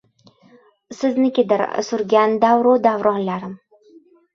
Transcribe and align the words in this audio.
Siznikidir 1.01 1.65
surgan 1.91 2.37
davru-davronlarim 2.47 3.59